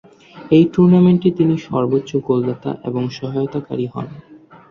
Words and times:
এই 0.51 0.63
টুর্নামেন্টে 0.73 1.29
তিনি 1.31 1.55
সর্বোচ্চ 1.67 2.09
গোলদাতা 2.27 2.71
এবং 2.83 3.03
সহায়তাকারী 3.09 3.85
হন। 3.93 4.07